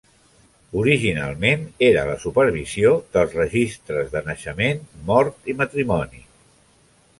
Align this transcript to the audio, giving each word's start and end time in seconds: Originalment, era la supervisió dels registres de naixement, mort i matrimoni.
Originalment, 0.83 1.65
era 1.87 2.05
la 2.07 2.15
supervisió 2.23 2.95
dels 3.19 3.37
registres 3.41 4.11
de 4.17 4.25
naixement, 4.31 4.83
mort 5.13 5.53
i 5.55 5.59
matrimoni. 5.63 6.27